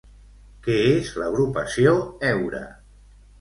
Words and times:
Què 0.67 0.77
és 0.93 1.11
l'agrupació 1.23 1.93
Heura? 2.31 2.65